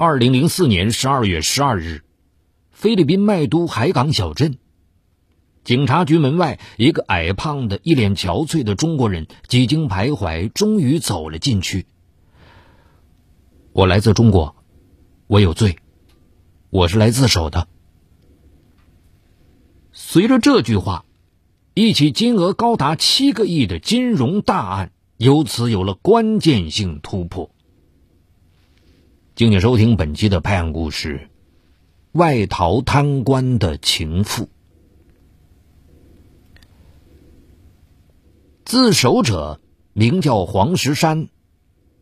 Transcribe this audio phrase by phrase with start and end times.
[0.00, 2.04] 二零零四年十二月十二日，
[2.70, 4.58] 菲律宾麦都海港小镇，
[5.64, 11.86] 警察局门外，一个矮胖的、一脸憔悴的中国人几经徘徊，终于走了进去。
[13.72, 14.54] 我来自中国，
[15.26, 15.78] 我有罪，
[16.70, 17.66] 我是来自首的。
[19.90, 21.06] 随着这句话，
[21.74, 27.50] 一起金额高达七个亿的金融大案由此有了关键性突破。
[29.38, 31.30] 敬请收听本期的拍案故事：
[32.10, 34.48] 外逃贪官的情妇。
[38.64, 39.60] 自首者
[39.92, 41.28] 名叫黄石山。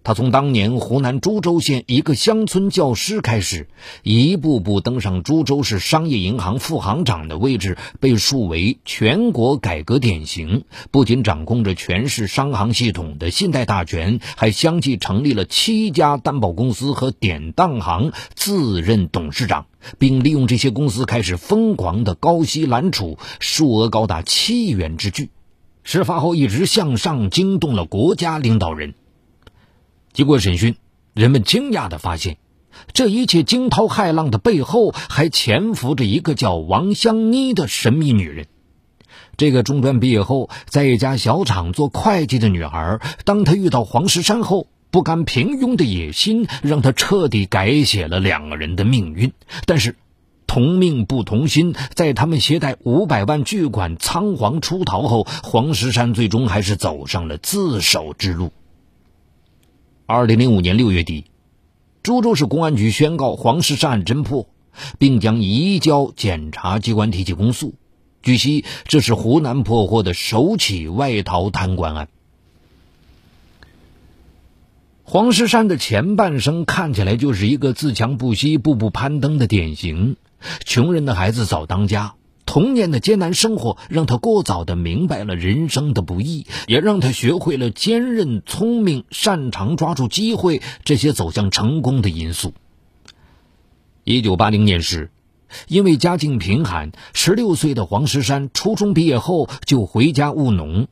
[0.07, 3.67] 他从当年湖南株洲县一个乡村教师开始，
[4.05, 10.63] 一步步登上株洲市商业银行副行长的位置，被树为全国改革典型。
[10.93, 19.67] 不仅掌控着全市商行系统的信贷大权，还相继成立了七家担保公司和典当行，自任董事长，
[19.99, 25.31] 并利用这些公司开始疯狂的高息揽储，数额高达七亿元之巨。
[25.83, 28.95] 事发后一直向上，惊动了国家领导人。
[30.17, 30.77] 经过审讯，
[31.13, 32.39] 人们惊讶地发现，
[32.95, 38.47] 这一切惊涛骇浪的背后，还潜伏着一个叫王香妮的神秘女人。
[39.37, 49.35] 这个中专毕业后在一家小厂做会计的女孩，当她遇到黄石山后，不甘平庸的野心让她彻底改写了两个人的命运。
[49.67, 49.97] 但是，
[50.47, 58.51] 同命不同心，在他们携带五百万巨款仓皇出逃后，黄石山最终还是走上了自首之路。
[60.09, 61.25] 二零零五年六月底，
[62.05, 64.49] 株洲市公安局宣告黄石山案侦破，
[65.01, 67.75] 并将移交检察机关提起公诉。
[68.23, 72.09] 据悉，这是湖南破获的首起外逃贪官案。
[75.03, 80.15] 黄石山的前半生看起来就是一个自强不息、步步攀登的典型，
[80.65, 82.15] 穷人的孩子早当家。
[82.47, 92.55] 童年的艰难生活让他过早的明白了人生的不易，也让他学会了坚韧、聪明、擅长抓住机会这些走向成功的因素。
[94.05, 95.11] 一九八零年时，
[95.69, 100.87] 因为家境贫寒，十六岁的黄石山初中毕业后就回家务农。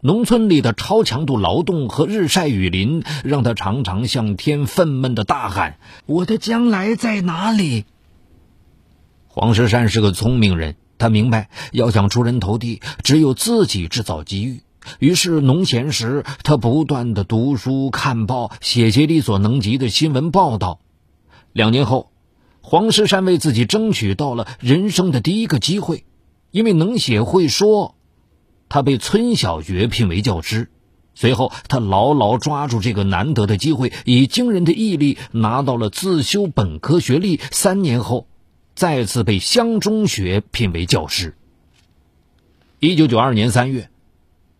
[0.00, 7.84] 农村里的超强度劳动和日晒雨淋，让他常常向天愤懑的大喊：“我的将来在哪里？”
[9.34, 14.60] 黄石山是个聪明人，他明白要想出人头地，只有自己制造机遇。
[14.98, 20.80] 于是农闲时，他不断的读书、看报、写些力所能及的新闻报道。
[21.54, 22.10] 两年后，
[22.60, 26.04] 黄石山为自己争取到了人生的第一个机会，
[26.50, 27.94] 因为能写会说，
[28.68, 30.68] 他被村小学聘为教师。
[31.14, 37.40] 随后，他牢牢抓住这个难得的机会，以惊人的毅力拿到了自修本科学历。
[37.50, 38.26] 三年后。
[38.82, 41.36] 再次被乡中学聘为教师。
[42.80, 43.90] 一九九二年三月，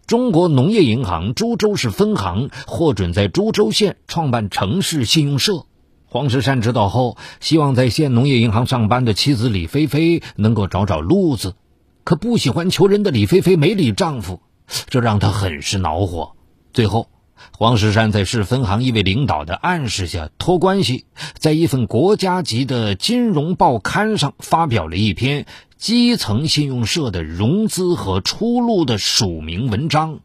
[0.06, 5.66] 中国农业银行株洲市分行获准在株洲县创办城市信用社。
[6.06, 11.56] 黄石山知道后，希望在县农业银行上班的妻子李菲菲能够找找路子，
[12.04, 14.40] 可不喜欢求人的李菲菲没理丈夫，
[14.86, 16.36] 这让他很是恼火。
[16.72, 17.08] 最后。
[17.50, 21.04] 黄石山在市分行一位领导的暗示下，托关系，
[21.34, 30.20] 在一份国家级的金融报刊上发表了一篇基层信用社的融资和出路的署名文章。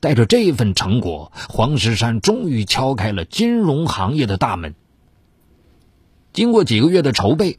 [0.00, 4.74] 带着这份成果，黄石山终于敲开了金融行业的大门。
[6.34, 7.58] 经过几个月的筹备，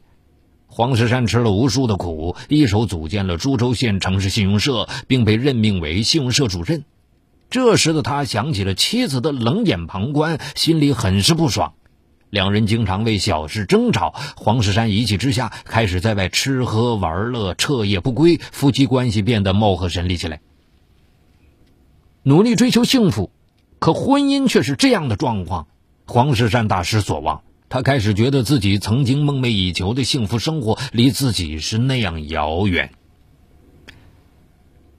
[0.66, 6.84] 黄石山吃了无数的苦，一手组建了株洲县城市信用社，并被任命为信用社主任。
[7.54, 11.74] 这时的他想起了妻子的冷眼旁观，心里很是不爽。
[12.28, 20.40] 两人经常为小事争吵，黄石山一气之下开始在外吃喝玩乐，彻夜不归，夫妻关系变得貌合神离起来。
[22.24, 23.30] 努力追求幸福，
[23.78, 25.68] 可婚姻却是这样的状况，
[26.06, 27.44] 黄石山大失所望。
[27.68, 32.90] 他开始觉得自己曾经梦寐以求的幸福生活离自己是那样遥远。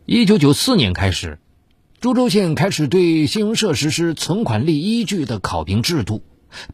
[0.06, 1.38] 一九九四年开始。
[2.06, 6.22] 株洲县开始对信用社实施存款立依据的考评制度，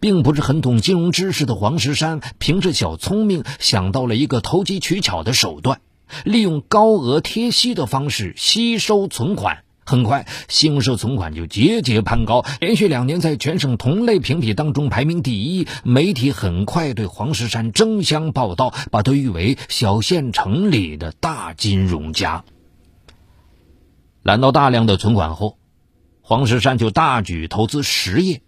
[0.01, 5.79] 并不是很懂金融知识的黄石山，凭着小聪明想到了一个投机取巧的手段，
[6.25, 9.59] 利用高额贴息的方式吸收存款。
[9.85, 15.65] 很快，信用社存款就节节攀高，连续两年在全省同类评比当中排名第一。
[15.85, 22.43] 媒体很快对黄石山争相报道，把他誉为小县城里的大金融家。
[24.23, 25.57] 揽到大量的存款后，
[26.21, 28.41] 黄石山就大举投资实业。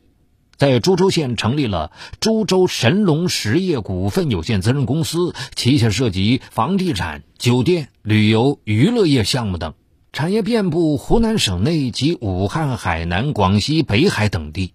[0.55, 9.73] 在株洲县成立了株洲神龙实业股份有限责任公司，旗下涉及房地产、酒店、旅游、娱乐业项目等，
[10.13, 14.73] 产业遍布湖南省内及武汉、海南、广西、北海等地。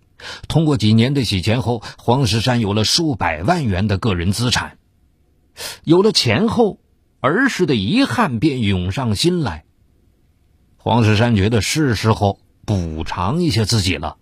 [0.49, 4.79] 通过几年的洗钱后，黄石山有了数百万元的个人资产。
[5.85, 6.81] 有了钱后，
[7.21, 9.65] 儿时的遗憾便涌上心来。
[10.81, 14.17] 黄石山觉得是时候补偿一下自己了。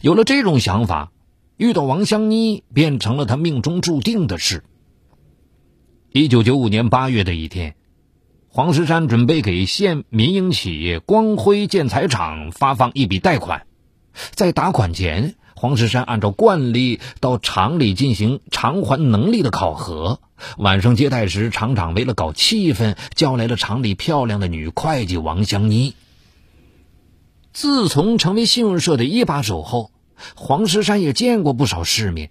[0.00, 1.12] 有了这种想法，
[1.58, 4.64] 遇到王香妮变成了他命中注定的事。
[6.10, 7.76] 一九九五年八月的一天，
[8.48, 13.66] 黄石山准备给县民营企业光辉建材厂发放一笔贷款，
[14.30, 15.34] 在打款前，
[15.64, 20.20] 黄石山按照惯例到厂里进行偿还能力的考核。
[20.58, 25.94] 晚上接待时，厂长为了搞气氛，叫来了厂里漂亮的女会计王香妮。
[27.54, 29.90] 自从成为信用社的一把手后，
[30.36, 32.30] 黄石山也见过不少世面，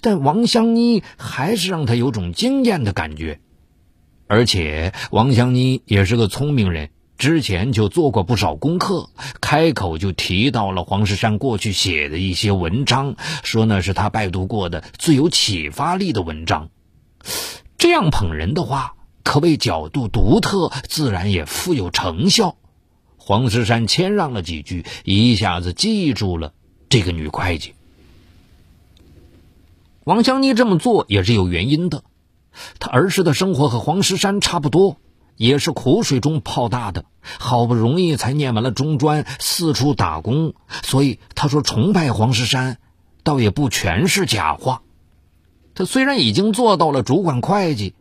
[0.00, 3.38] 但王香妮还是让他有种惊艳的感觉。
[4.26, 9.08] 而且王香妮也是个聪明人，之前就做过不少功课，
[9.40, 16.70] 开口就提到了黄石山过去写的一些文章，说那是他拜读过的最有启发力的文章。
[17.78, 22.56] 这样捧人的话，可谓角度独特，自然也富有成效。
[23.16, 26.52] 黄石山谦让了几句，一下子记住了
[26.88, 27.74] 这个女会计。
[30.02, 32.04] 王香妮这么做也是有原因的，
[32.78, 34.98] 她儿时的生活和黄石山差不多，
[35.36, 37.04] 也是苦水中泡大的，
[37.38, 42.78] 好不容易才念完了中专，四处打工，所以他说崇拜黄石山，
[43.22, 44.82] 倒也不全是假话。
[45.74, 47.94] 他虽然已经做到了主管会计，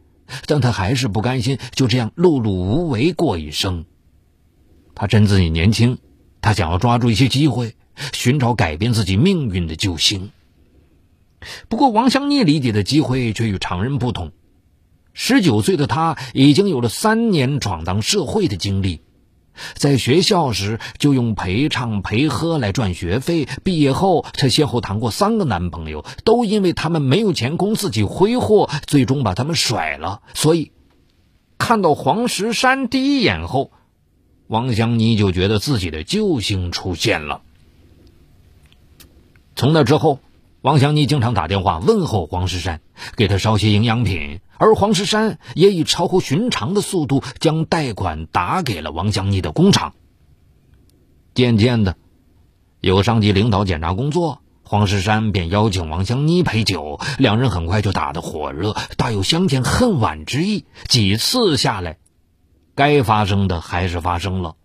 [0.46, 3.86] 但他还是不甘心就这样碌碌无为过一生。
[4.94, 5.98] 他趁自己年轻，
[6.40, 7.76] 他想要抓住一些机会，
[8.14, 10.32] 寻找改变自己命运的救星。
[11.68, 14.32] 不过，王香妮理解的机会却与常人不同。
[15.14, 19.02] 十九岁的他已经有了三年闯荡社会的经历，
[19.76, 23.48] 在学校时就用陪唱陪喝来赚学费。
[23.64, 30.22] 毕业后，他先后谈过三个男朋友，都因为他们没有钱供自己挥霍，最终把他们甩了。
[30.34, 30.72] 所以，
[31.58, 33.72] 看到黄石山第一眼后。
[34.48, 37.42] 王香妮就觉得自己的救星出现了。
[39.56, 40.20] 从那之后，
[40.64, 42.80] 王香妮经常打电话问候黄石山，
[43.18, 49.94] 给他捎些营养品，而黄石山也以超乎寻常的速度将贷款打给了王香妮的工厂。
[51.34, 51.98] 渐渐的，
[52.80, 60.64] 有上级领导检查工作，黄石山便邀请王香妮陪酒，两人很快就打得火热，大有相见恨晚之意。
[60.88, 61.98] 几次下来。
[62.74, 64.56] 该发生的还是发生了，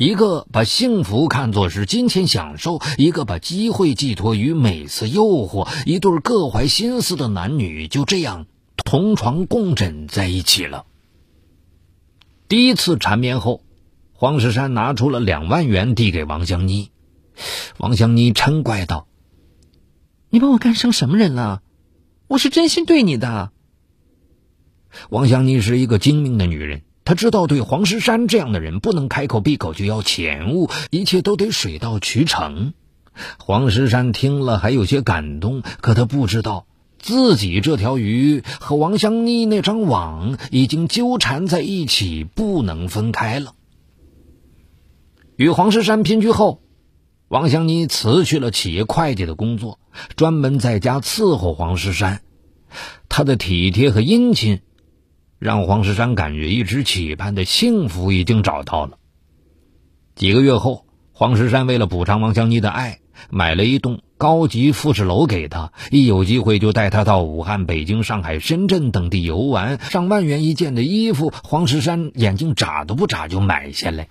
[0.00, 8.46] 一个把幸福看作是金钱享受，一个把机会寄托于美色诱惑，一对各怀心思的男女就这样
[8.78, 10.86] 同床共枕在一起了。
[12.48, 13.62] 第一次缠绵后，
[14.14, 16.90] 黄石山拿出了两万元递给王香妮，
[17.76, 19.06] 王香妮嗔怪道
[20.30, 21.60] ：“你把我干成什么人了？
[22.26, 23.52] 我是真心对你的。”
[25.10, 26.84] 王香妮是一个精明的女人。
[27.10, 32.72] 他知道，对黄石山这样的人，不能开口闭口就要钱物，一切都得水到渠成。
[33.36, 36.66] 黄石山听了还有些感动，可他不知道，
[37.00, 43.54] 自己这条鱼和王香妮那张网已经纠缠在一起，不能分开了。
[45.34, 46.62] 与黄石山拼居后，
[47.26, 49.80] 王香妮辞去了企业会计的工作，
[50.14, 52.22] 专门在家伺候黄石山。
[53.08, 54.60] 他的体贴和殷勤。
[55.40, 58.98] 让黄石山感觉一直期盼的幸福已经找到了。
[60.14, 69.80] 几个月后，黄石山为了补偿王香妮的爱，买了一栋高级复式楼给她，一有机会就带她到武汉、北京、上海、深圳等地游玩。
[69.80, 74.10] 上万元一件的衣服，黄石山眼睛眨都不眨就买下来。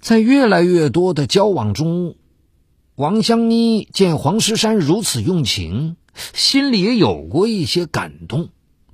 [0.00, 2.16] 在越来越多的交往中，
[2.94, 5.96] 王香妮见黄石山如此用情，
[6.32, 8.48] 心里也有过一些感动。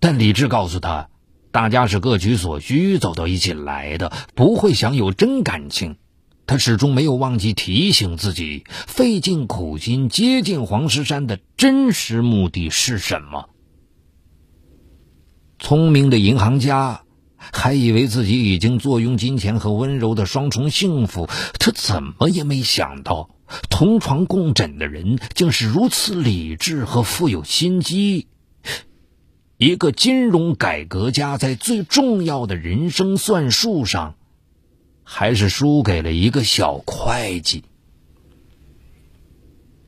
[0.06, 1.08] 但理智告诉他，
[1.50, 5.96] 大家是各取所需走到一起来的，不会想有真感情。
[6.46, 13.48] 他始终没有忘记提醒自己，费尽苦心接近黄石山的真实目的是什么。
[15.58, 17.02] 聪明的银行家
[17.36, 23.30] 还以为自己已经坐拥金钱和温柔的双重幸福，他怎么也没想到，
[23.70, 28.28] 同床共枕的人竟是如此理智和富有心机。
[29.58, 34.14] 一个金融改革家在最重要的人生算术上，
[35.02, 37.64] 还是输给了一个小会计。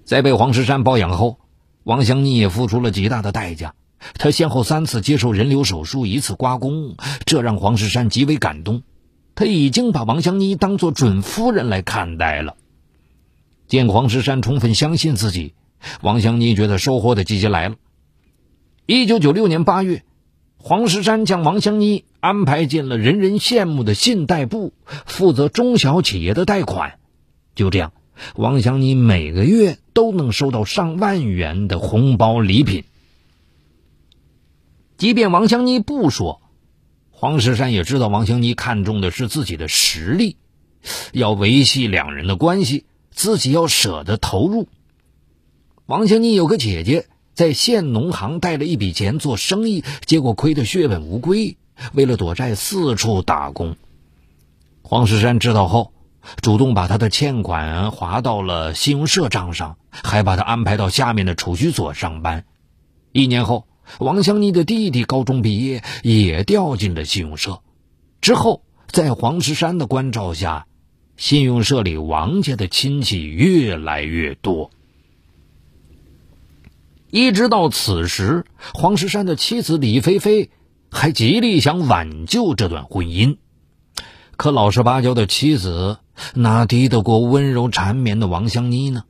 [0.04, 1.38] 在被黄石山包养后，
[1.84, 3.74] 王香妮也付出了极大的代价。
[4.14, 6.96] 她先后三次接受人流手术，一次刮宫，
[7.26, 8.82] 这让黄石山极为感动。
[9.34, 12.56] 他已经把王香妮当做准夫人来看待了。
[13.66, 15.52] 见黄石山充分相信自己，
[16.00, 17.76] 王香妮觉得收获的季节来了。
[18.90, 20.02] 一九九六年八月，
[20.56, 24.72] 黄石山将王香妮安排进了人人羡慕的信贷部，
[25.04, 26.98] 负责中小企业的贷款。
[27.54, 27.92] 就这样，
[28.34, 32.84] 王香妮每个月都能收到上万元的红包礼品。
[34.96, 36.40] 即便王香妮不说。
[37.10, 40.38] 黄石山也知道王香妮看重的是自己的实力，
[41.12, 44.66] 要维系两人的关系，自己要舍得投入。
[45.84, 47.06] 王香妮有个姐姐
[47.38, 51.56] 在县农行贷了一笔钱做生意，结果亏得血本无归，
[51.92, 53.76] 为了躲债四处打工。
[54.82, 55.92] 黄石山知道后，
[56.42, 62.44] 主动把他的欠款划到了信用社账上，还把他安排到下面的储蓄所上班。
[63.12, 63.68] 一年后。
[64.00, 67.62] 王香妮的弟弟高中毕业，也调进了信用社。
[68.20, 70.66] 之后，在黄石山的关照下，
[71.16, 74.70] 信用社里王家的亲戚越来越多。
[77.10, 80.50] 一直到此时，黄石山的妻子李菲菲
[80.90, 83.38] 还极力想挽救这段婚姻，
[84.36, 85.98] 可老实巴交的妻子
[86.34, 89.04] 哪敌得过温柔缠绵的王香妮呢？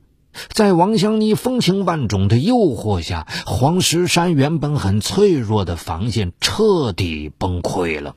[0.49, 8.15] 在王香妮风情万种的诱惑下，黄石山原本很脆弱的防线彻底崩溃了。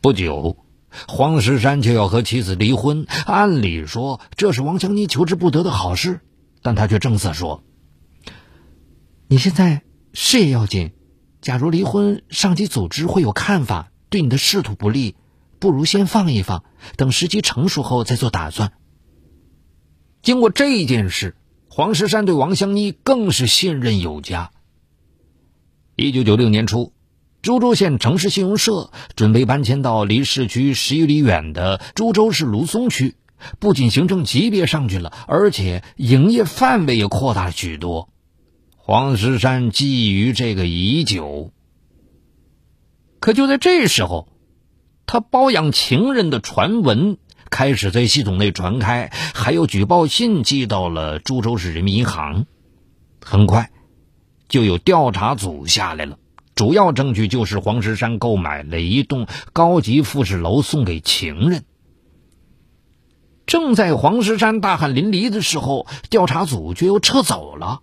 [0.00, 0.56] 不久，
[1.06, 3.06] 黄石山就要和妻子离婚。
[3.26, 6.20] 按理说，这是王香妮求之不得的好事，
[6.62, 7.62] 但他却正色说
[9.26, 10.92] ：“你现在事业要紧，
[11.40, 15.16] 假如离婚，上级组织会有看法，对你的仕途不利，
[15.58, 16.64] 不如先放一放，
[16.96, 18.72] 等时机成熟后再做打算。”
[20.22, 21.36] 经过这件事，
[21.68, 24.50] 黄石山对王香妮更是信任有加。
[25.96, 26.92] 一九九六年初，
[27.40, 33.14] 株洲县城市信用社准备搬迁到离市区十余里远的株洲市芦淞区，
[33.58, 38.10] 不仅行政级别上去了，而且营业范围也扩大了许多。
[38.86, 41.52] 黄石山觊觎这个已久。
[43.18, 44.28] 可就在这时候，
[45.06, 47.16] 他包养情人的传闻。
[47.48, 52.44] 开始在系统内传开，还有举报信寄到了株洲市人民银行。
[53.24, 53.70] 很快，
[54.50, 56.18] 就有调查组下来了。
[56.54, 61.64] 主要证据就是黄石山购买了一栋高级复式楼送给情人。
[63.46, 67.80] 正在黄石山大汗淋漓的时候，调查组却又撤走了。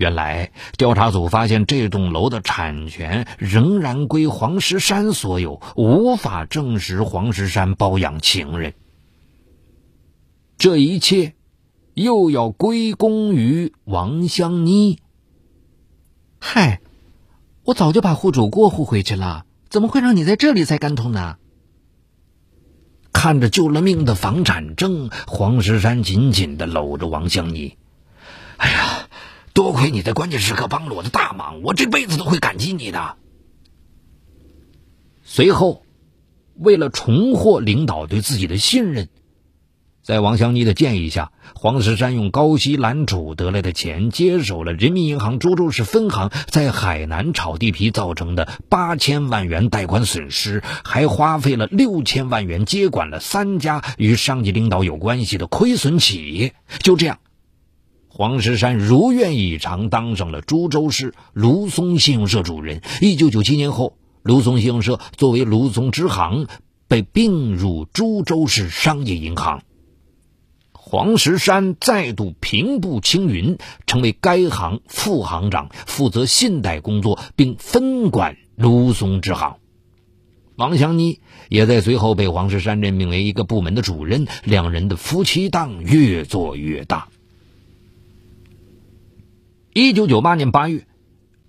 [0.00, 8.72] 原来，调查组发现这栋楼的产权仍然归黄石山所有，无法证实黄石山包养情人。
[10.56, 11.34] 这一切
[11.92, 15.00] 又要归功于王香妮。
[16.38, 16.80] 嗨，
[17.64, 21.36] 我早就把户主过户回去了，怎么会让你在这里栽跟头呢？
[23.12, 27.76] 看着救了命的房产证，黄石山紧紧的搂着王香妮。
[28.56, 28.99] 哎呀！
[29.52, 33.16] 多亏你在关键时刻帮了我的大忙，我这辈子都会感激你的。
[35.24, 35.84] 随后，
[36.54, 39.08] 为了重获领导对自己的信任，
[40.02, 56.54] 在王香妮的建议下，黄石山用高息揽储得来的钱，接手了人民银行株洲市分行在海南炒地皮造成的八千万元贷款损失，还花费了六千万元接管了三家与上级领导有关系的亏损企业。
[56.80, 57.18] 就这样。
[58.20, 62.82] 黄石山如愿以偿当上了株洲市芦松信用社主人。
[63.00, 66.46] 一九九七年后，芦松信用社作为芦松支行
[66.86, 69.62] 被并入株洲市商业银行。
[70.74, 79.56] 黄石山再度平步青云，成为该行副行长，负责信贷工作，并分管芦松支行。
[80.56, 87.08] 王祥妮也在随后被黄石山任命为一个部门的主任，两人的夫妻档越做越大。
[89.72, 90.88] 一九九八年八月，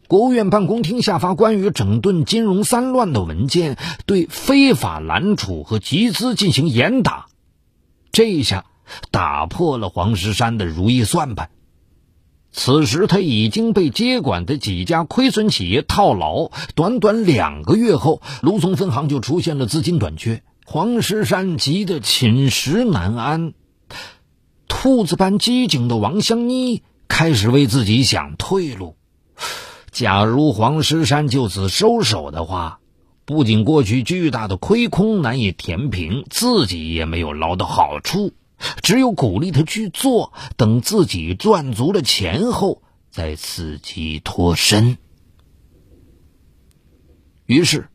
[0.07, 7.25] 国务院办公厅下发关于整顿金融三乱的文件，对非法揽储和集资进行严打。
[8.11, 8.65] 这一下
[9.09, 11.49] 打破了黄石山的如意算盘。
[12.51, 20.43] 此时他已经被接管的几家亏损企业套牢，短短两个月后，卢松分行就出现了资金短缺。
[20.63, 23.53] 黄石山急得寝食难安。
[24.67, 26.83] 兔子般机警的王香妮。
[27.11, 28.95] 开始为自己想退路。
[29.91, 32.79] 假如黄石山就此收手的话，
[33.25, 38.31] 不仅过去巨大的亏空难以填平，自己也没有捞到好处，
[38.81, 44.97] 只有鼓励他去做，等自己赚足了钱后再伺机脱身。
[47.45, 47.89] 于是，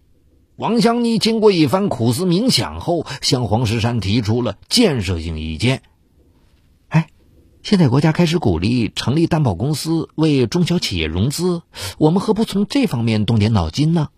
[0.56, 5.80] 王香妮经过一番苦思冥想后，向黄石山提出了建设性意见。
[7.66, 11.62] 现在国家开始鼓励成立担保公司为中小企业融资，
[11.98, 14.10] 我们何不从这方面动点脑筋呢？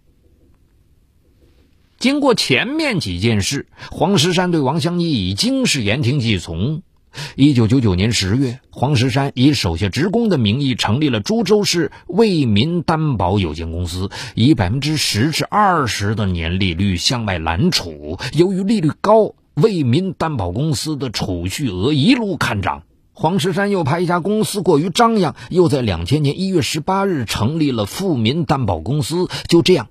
[1.99, 6.83] 经过前面几件事，黄石山对王香妮已经是言听计从。
[7.37, 18.19] 一九九九年十月，黄石山以手下职工的名义成立了株洲市为民担保有限公司，以百分之十至二十的年利率向外揽储。
[18.35, 22.83] 由于利率高，为民担保公司的储蓄额一路看涨。
[23.21, 29.27] 黄石山又怕一家公司过于张扬，又在两千年一月十八日成立了富民担保公司。
[29.49, 29.89] 就这样，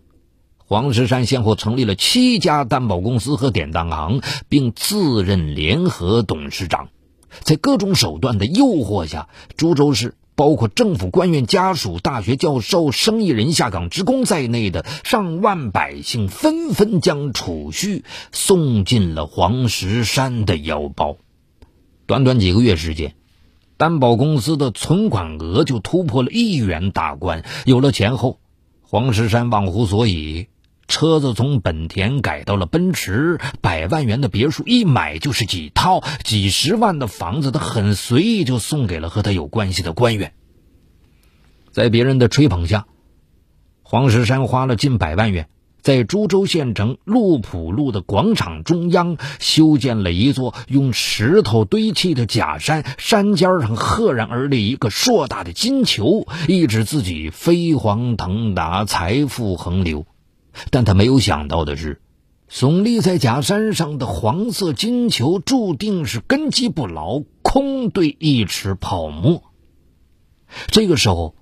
[0.65, 6.87] 黄石山先后成立了七家担保公司和典当行，并自任联合董事长。
[7.41, 21.17] 在各种手段的诱惑下，株洲市包括政府官员家属、大学教授、生意人、下岗职工在内的上万百姓纷纷将储蓄送进了黄石山的腰包。
[22.05, 23.15] 短短几个月时间，
[23.77, 27.43] 担保公司的存款额就突破了亿元大关。
[27.65, 28.39] 有了钱后，
[28.81, 30.47] 黄石山忘乎所以。
[30.89, 40.31] 车子从本田改到了奔驰，百万元的别墅一买就是几套，几十万的房子他很随意就送给了和他有关系的官员。
[41.71, 42.85] 在别人的吹捧下，
[43.83, 45.49] 黄石山花了近百万元，
[45.87, 60.05] 在株洲县城路浦路的广场中央修建了一座用石头堆砌的假山，山尖上赫然而立一个硕大的金球，意指自己飞黄腾达，财富横流。
[60.71, 62.01] 但他没有想到的是，
[62.51, 69.41] 耸立在假山上的黄色金球注定是根基不牢，空对一池泡沫。
[70.67, 71.33] 这个时候，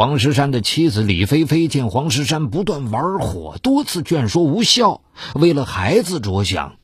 [0.00, 5.02] 黄石山的妻子李菲菲见黄石山不断玩火，多次劝说无效，
[5.34, 6.76] 为了孩子着想，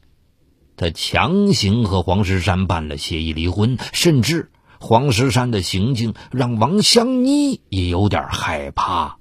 [0.76, 3.78] 她强行和黄石山办了协议离婚。
[3.94, 9.16] 甚至黄石山的行径让王香妮也有点害怕。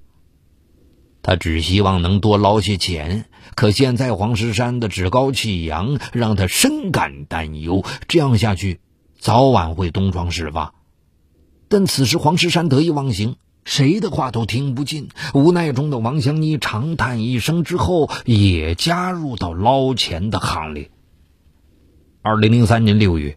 [1.22, 7.82] 他只希望能多捞些钱，可现在黄石山的趾高气扬让他深感担忧。
[8.08, 8.78] 这样下去，
[9.18, 10.74] 早晚会东窗事发。
[11.68, 15.08] 但此时黄石山得意忘形，谁的话都听不进。
[15.34, 20.90] 无奈中的王香妮长叹一声之后，也加入到捞钱的行列。
[22.22, 23.36] 二零零三年六月。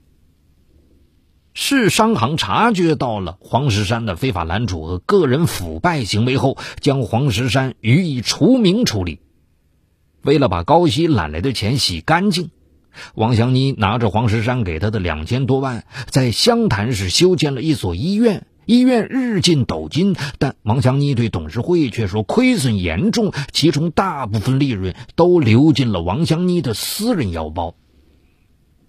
[1.54, 9.20] 市商行察觉到了黄石山的非法揽储和个人腐败行为后，将黄石山予以除名处理。
[10.22, 12.52] 为了把高息揽来的钱洗干净，
[13.14, 18.46] 王祥妮拿着黄石山给他的两千多万，在湘潭市修建了一所医院。
[18.70, 27.74] 医院日进斗金，但王祥妮对董事会却说亏损严重，其中大部分利润都流进了王祥妮的私人腰包。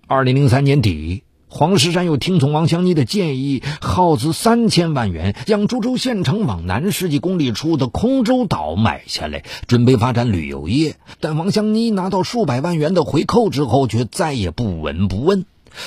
[0.07, 1.25] 二零零三年底。
[1.53, 10.95] 黄石山又听从王香妮的建议，耗资三千万元将株洲县城往南十几公里处的空洲岛买下来，准备发展旅游业。
[11.19, 15.45] 但王香妮拿到数百万元的回扣之后，却再也不闻不问。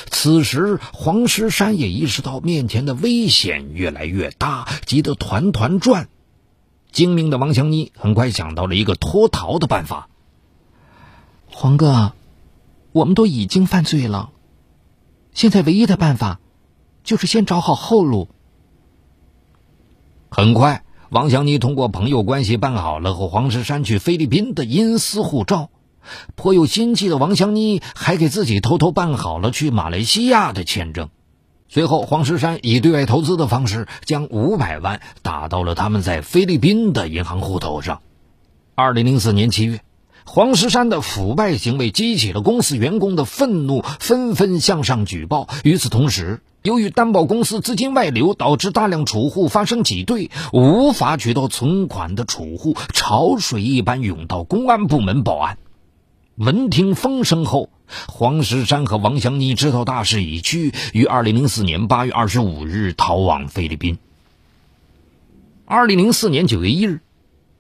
[0.09, 6.07] 此时，黄石山也意识到面前的危险越来越大，急得团团转。
[6.91, 10.09] 精明的王香妮很快想到了一个脱逃的办法
[11.49, 12.13] ：“黄哥，
[12.91, 14.29] 我们都已经犯罪了。”
[15.33, 16.39] 现在唯一的办法，
[17.03, 18.29] 就是先找好后路。
[20.29, 25.71] 很快，王祥妮通过朋友关系办好了和黄石山去菲律宾的阴私护照。
[26.35, 31.09] 颇有心计的王香妮还给自己偷偷办好了去马来西亚的签证。
[31.69, 38.01] 随后，黄石山以对外投资的方式，将五百万打到了他们在菲律宾的银行户头上。
[38.75, 39.81] 二零零四年七月。
[40.25, 45.49] 黄石山的腐败行为激起了公司员工的愤怒，纷纷向上举报。
[45.65, 55.57] 与此同时，由于担保公司资金外流，导致大量储户发生挤兑，无法取到存款的储户潮水一般涌到公安部门报案。
[56.35, 57.69] 闻听风声后，
[58.07, 63.99] 黄石山和王祥妮知道大势已去，于二零零四年八月二十五日逃往菲律宾。
[65.65, 67.01] 二零零四年九月一日。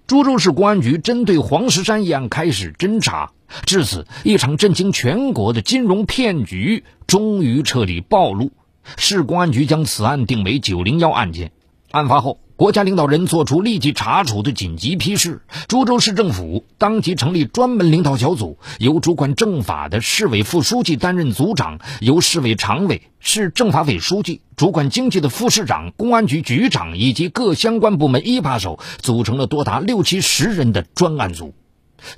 [0.05, 3.31] 株洲市公安局针对黄石山一案开始侦查，
[3.65, 8.51] 至此，一场震惊全国的金融骗局终于彻底暴露。
[8.97, 11.51] 市公安局将此案定为“九零幺”案件。
[11.91, 31.55] 案发后，国家领导人作出立即查处的紧急批示，株洲市政府当即成立专门领导小组，由主管政法的市委副书记担任组长，由市委常委、市政法委书记、主管经济的副市长、公安局局长以及各相关部门一把手组成了多达六七十人的专案组。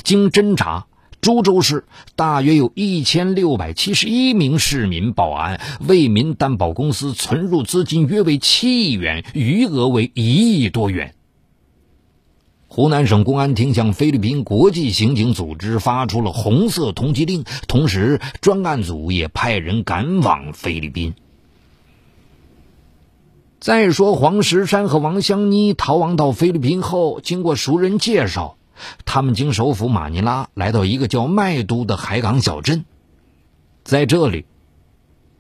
[0.04, 0.86] 经侦查。
[1.26, 1.86] 株洲市
[2.16, 11.16] 大约有一千六百七十一名市民报案，为民担保公司存入资金约为七亿元，余额为一亿多元。
[12.68, 21.16] 湖南省公安厅向菲律宾国际刑警组织发出了红色通缉令，同时专案组也派人赶往菲律宾。
[23.60, 28.58] 再说黄石山和王香妮逃亡到菲律宾后，经过熟人介绍。
[29.06, 32.86] 他们经首府马尼拉来到一个叫麦都的海港小镇，
[33.84, 34.46] 在这里，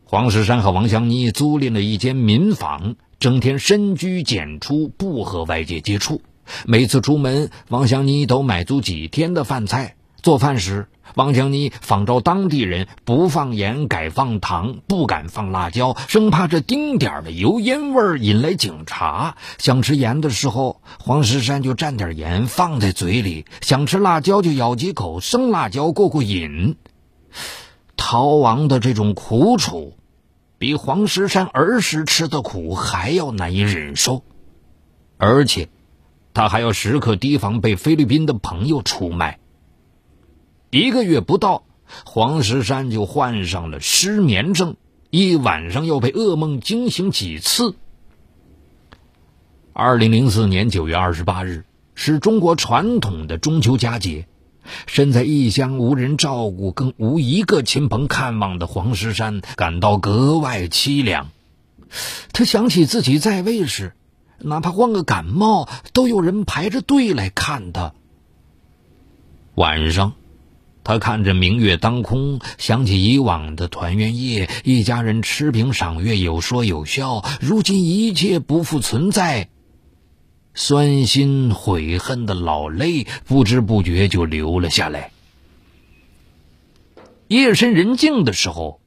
[0.05, 6.21] 黄石山和王香妮租赁了一间民房，整天深居简出，不和外界接触。
[6.65, 9.95] 每次出门，王香妮都买足几天的饭菜。
[10.25, 19.37] 做饭时，王强妮仿照当地人，不放盐改放糖，不敢放辣椒，生怕这丁点的油烟味引来警察。
[19.59, 26.75] 想吃盐的时候，黄石山就蘸点盐放在嘴里；想吃辣椒就咬几口生辣椒过过瘾。
[27.95, 29.95] 逃亡的这种苦楚，
[30.57, 34.23] 比黄石山儿时吃的苦还要难以忍受，
[35.19, 35.69] 而且，
[36.33, 39.37] 他还要时刻提防被菲律宾的朋友出卖。
[40.71, 41.63] 一个月不到，
[42.05, 44.75] 黄石山就患上了失眠症，
[45.09, 47.75] 一晚上又被噩梦惊醒几次。
[49.71, 54.27] 二零零四年九月二十八日是中国传统的中秋佳节，
[54.85, 61.29] 身在异乡无人照顾，更无一个亲朋看望的黄石山感到格外凄凉。
[62.33, 63.93] 他想起自己在位时，
[64.39, 67.93] 哪怕患个感冒，都有人排着队来看他。
[69.53, 70.13] 晚上。
[70.85, 77.25] 他看着明月当空，想起以往的团圆夜，一家人吃饼赏月，有说有笑。
[77.41, 79.49] 如今一切不复存在，
[80.53, 85.09] 酸心悔恨的老泪不知不觉就流了下来。
[87.27, 88.79] 夜深人静的时候，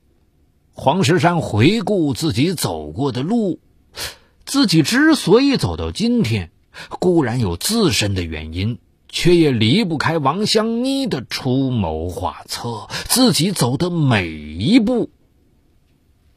[0.71, 3.59] 黄石山回顾自己走过的路，
[4.45, 6.53] 自己之所以走到今天，
[7.01, 8.79] 固然有自身的原因。
[9.09, 15.11] 却也离不开王香妮的出谋划策，自己走的每一步，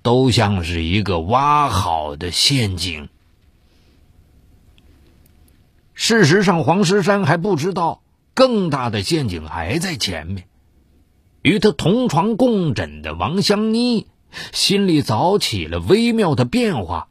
[0.02, 3.10] 都像是一个挖好的陷阱。
[5.94, 8.02] 事实上，黄石山还不知道，
[8.34, 10.48] 更大的陷阱还在前面。
[11.44, 14.08] 与他同床共枕的王香妮，
[14.52, 17.10] 心里早起了微妙的变化，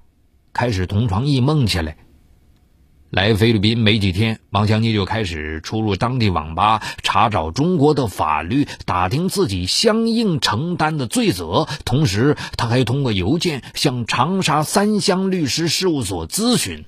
[0.52, 1.96] 开始同床异梦起来。
[3.10, 11.66] 来菲律宾没几天，王香妮就开始出入当地网吧，查找中国的法律，打听自己相应承担的罪责。
[11.84, 16.84] 同时，他还通过邮件向长沙三湘律师事务所咨询。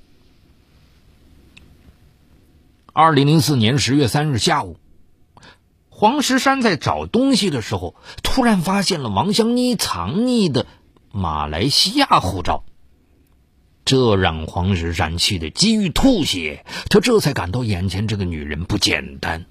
[2.92, 4.76] 二零零四年十月三日下午，
[5.88, 10.66] 黄石山在找东西的时候，突然发现了王香妮藏匿的
[11.11, 12.62] 马来西亚护照。
[13.85, 19.47] 这让黄石山气得几欲吐血，他这才感到眼前这个女人不简单。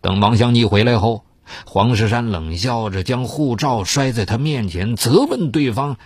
[0.00, 1.24] 等王香妮回来后，
[1.66, 5.96] 黄石山冷笑着将护照摔在他面前，责问对方：“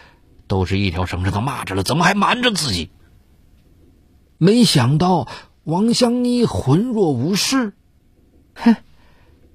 [0.49, 2.91] 都是一条绳上的蚂蚱了，怎么还瞒着自己？”
[4.39, 5.29] 没想到
[5.65, 7.75] 王香妮浑若无事
[8.55, 8.77] ：“哼，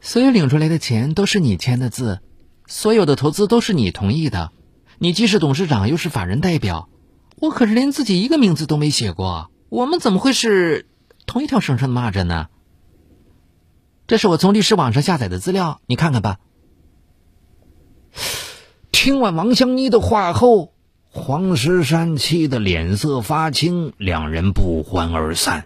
[0.01, 2.19] 所有领出来的钱都是你签的字，
[2.67, 4.51] 所有的投资都是你同意的，
[4.99, 6.89] 你既是董事长，又是法人代表。”
[7.35, 10.87] 我可是连自己一个名字都没写过，我们怎么会是
[11.25, 12.47] 同一条绳上的蚂蚱呢？
[14.07, 16.39] 这是我从历史网上下载的资料，你看看吧。
[18.91, 20.73] 听完王香妮的话后，
[21.09, 25.65] 黄石山气得脸色发青，两人不欢而散。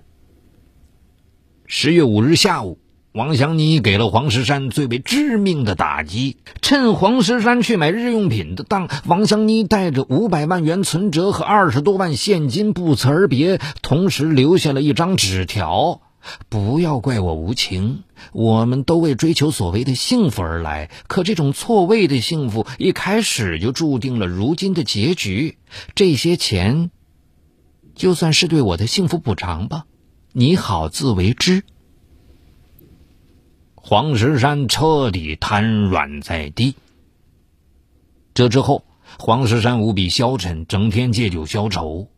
[1.66, 2.80] 十月五日下午。
[3.18, 6.38] 王祥妮给了黄石山最为致命的打击。
[6.62, 16.02] 趁黄石山去买日用品的当，王祥妮带着五百万元存折和二十多万现金不辞而别，同时留下了一张纸条
[16.48, 18.04] ：“不要怪我无情，
[18.34, 25.58] 我们都为追求所谓的幸福而来，可这种错位的幸福一开始就注定了如今的结局。
[25.96, 26.92] 这些钱，
[27.96, 29.86] 就算是对我的幸福补偿吧，
[30.34, 31.64] 你好自为之。”
[33.90, 36.76] 黄石山彻底瘫软在地。
[38.34, 38.84] 这之后，
[39.18, 42.10] 黄石山无比消沉，整天借酒消愁。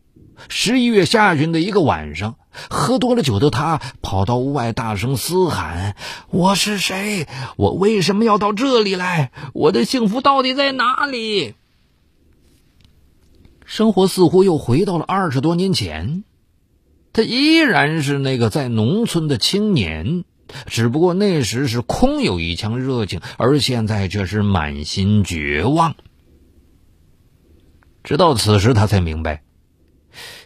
[0.48, 2.34] 十一月下旬的一个晚上，
[2.68, 5.94] 喝多了酒的他跑到屋外，大声嘶喊
[6.30, 7.28] ：“我是谁？
[7.56, 9.30] 我为什么要到这里来？
[9.52, 11.54] 我的幸福到底在哪里？”
[13.64, 16.24] 生活似乎又回到了二十多年前，
[17.12, 20.24] 他依然是那个在农村的青年，
[20.66, 25.94] 只不过那时是空有一腔热情，而现在却是满心绝望。
[28.02, 29.42] 直到此时，他才明白。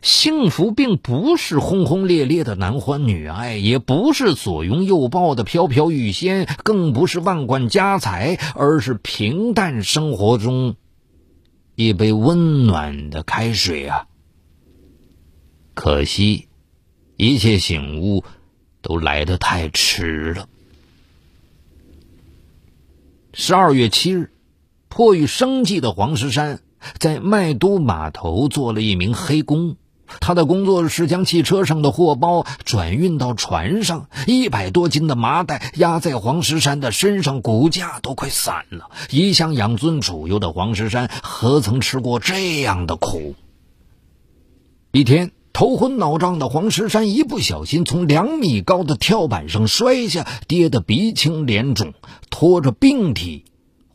[0.03, 10.77] 幸福并不是轰轰烈烈的男欢女爱，也不是左拥右抱的飘飘欲仙，更不是万贯家财，而是平淡生活中
[11.75, 14.07] 一杯温暖的开水啊！
[15.73, 16.49] 可惜，
[17.17, 18.23] 一切醒悟
[18.85, 20.47] 都来得太迟了。
[23.33, 24.31] 十二月七日，
[24.89, 26.61] 迫于生计的黄石山。
[26.99, 29.77] 在麦都码头做了一名黑工，
[30.21, 34.11] 他的工作是将汽车上的货包转运到船上。
[34.27, 38.91] 一百多斤的麻袋压在黄石山的身上，骨架都快散了。
[39.09, 43.35] 一向养尊处优的黄石山，何曾吃过这样的苦？
[44.93, 51.95] 一天，头昏脑胀的黄石山一不小心从两米高的跳板上摔下，跌得鼻青脸肿，
[52.29, 53.45] 拖着病体，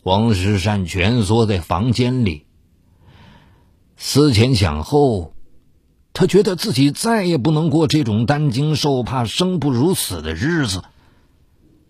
[0.01, 2.45] 黄石山蜷缩在房间里。
[3.97, 5.33] 思前想后，
[6.13, 10.83] 他觉得自己再也不能过这种担惊受怕、生不如死的日子。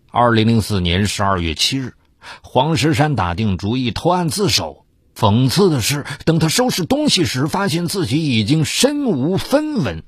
[0.09, 1.93] 二零零四年十二月七日，
[2.41, 4.83] 黄石山打定主意投案自首。
[5.19, 10.03] 讽刺的是，等他收拾东西时，发现自己已经身无分文。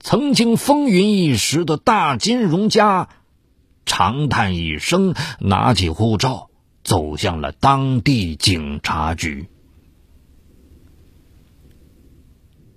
[0.00, 3.08] 曾经风云一时的大金融家，
[3.86, 6.50] 长叹一声，拿起护照，
[6.84, 9.48] 走向了当地警察局。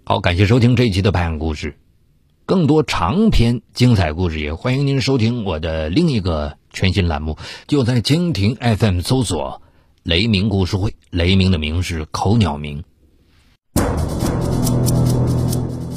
[0.05, 1.71] 好，感谢收听这一期的《拍案故事》，
[2.45, 9.61] 更多长篇精彩故事也欢迎您收听我的另一个全新栏目，就在蜻蜓 FM 搜索
[10.03, 12.83] “雷鸣故事会”，雷鸣的鸣是口鸟鸣。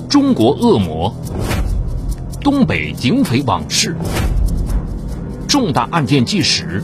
[0.08, 1.14] 中国恶魔，
[2.40, 3.96] 东北警匪往事，
[5.48, 6.82] 重大案件纪实，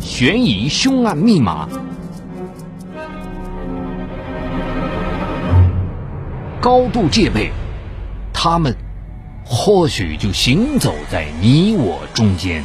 [0.00, 1.68] 悬疑凶案密码。
[6.60, 7.52] 高度戒备，
[8.32, 8.74] 他们
[9.44, 12.64] 或许就行走在你我中间。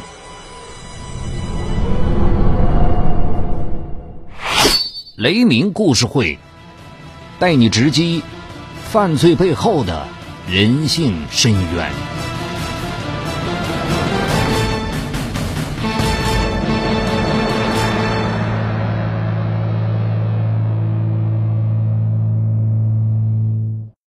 [5.18, 6.38] 雷鸣故事会
[7.40, 8.22] 带你直击
[8.84, 10.06] 犯罪背后的
[10.48, 12.27] 人性深渊。